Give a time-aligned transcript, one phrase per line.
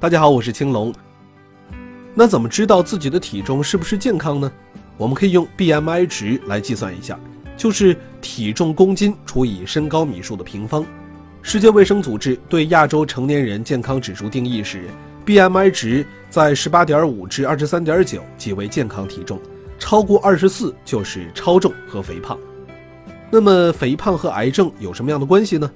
[0.00, 0.90] 大家好，我是青龙。
[2.14, 4.50] 那怎么知道自己的体重是不是健康呢？
[4.96, 7.20] 我们可以用 BMI 值来计算一下，
[7.54, 10.86] 就是体重公斤除以身高米数的平方。
[11.42, 14.84] 世界卫生组织对亚洲成年人健康指数定义是
[15.26, 19.38] ：BMI 值在18.5至23.9即为健康体重，
[19.78, 22.38] 超过24就是超重和肥胖。
[23.30, 25.70] 那么，肥胖和癌症有什么样的关系呢？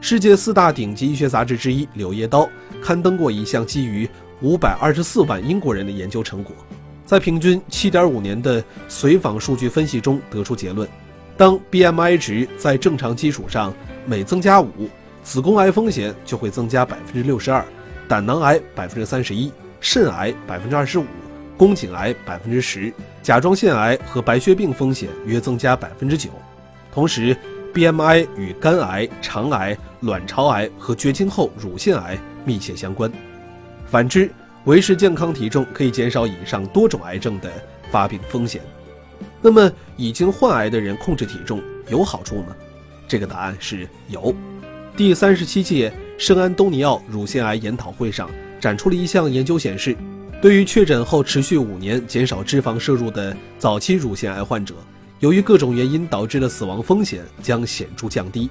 [0.00, 2.42] 世界四大顶级医学杂志之一《柳叶刀》
[2.80, 4.08] 刊登过一项基于
[4.40, 6.54] 五百二十四万英国人的研究成果，
[7.04, 10.88] 在平均七点五年的随访数据分析中得出结论：
[11.36, 13.74] 当 BMI 值在正常基础上
[14.06, 14.88] 每增加五，
[15.24, 17.64] 子宫癌风险就会增加百分之六十二，
[18.06, 21.06] 胆囊癌百分之三十一，肾癌百分之二十五，
[21.56, 26.30] 宫颈癌百分之十，甲状腺癌和白血病风险约增加百分之九。
[26.92, 27.36] 同时
[27.78, 33.08] ，BMI 与肝癌、肠癌、卵巢癌和绝经后乳腺癌密切相关。
[33.86, 34.28] 反之，
[34.64, 37.48] 维持健康体重可以减少以上多种癌症的
[37.92, 38.60] 发病风险。
[39.40, 42.56] 那么，已经患癌的人控制体重有好处吗？
[43.06, 44.34] 这个答案是有。
[44.96, 49.96] 第三十七届圣安东尼奥乳腺癌研讨会上展出了一项研究，显示，
[50.42, 54.74] 对于确诊后持续五年减少脂肪摄入的早期乳腺癌患者。
[55.20, 58.48] 由于各种原因导致的死亡风险将显著降低。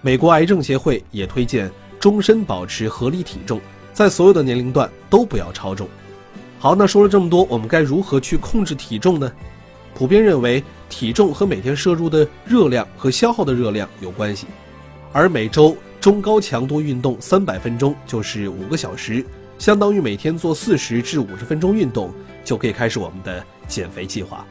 [0.00, 3.60] 美国癌症协会也推荐终身保持合理体重，
[3.92, 5.86] 在所有的年龄段都不要超重。
[6.58, 9.30] 好，那说了这么多，我们该如何去控制体重呢？
[9.94, 14.46] 普遍认为，体重和每天摄入的热量和消耗的热量有关系，
[15.12, 19.22] 而每周中高强度运动三百分钟就是五个小时，
[19.58, 22.10] 相当于每天做四十至五十分钟运动，
[22.42, 24.46] 就可以开始我们的减肥计划。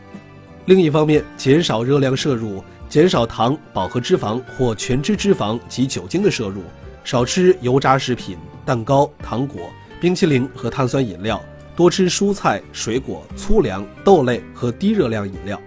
[0.70, 6.62] 另一方面，减少热量摄入，减少糖、饱和脂肪或全脂脂肪及酒精的摄入，
[7.03, 9.62] 少吃油炸食品、蛋糕、糖果、
[10.00, 11.42] 冰淇淋和碳酸饮料，
[11.75, 15.59] 多吃蔬菜、水果、粗粮、豆类和低热量饮料。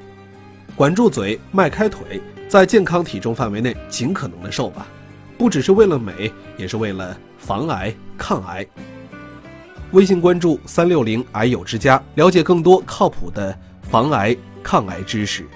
[0.76, 4.86] 管住嘴，迈开腿，在健康体重范围内尽可能的瘦吧，
[5.36, 8.64] 不只是为了美，也是为了防癌抗癌。
[9.90, 13.58] 微信关注三六零癌友之家，了解更多靠谱的
[13.92, 14.34] 防癌。
[14.62, 15.46] 抗癌知识。